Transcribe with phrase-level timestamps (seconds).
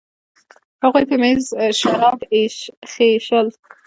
[0.83, 1.45] هغوی په میز
[1.79, 3.47] شراب ایشخېشل.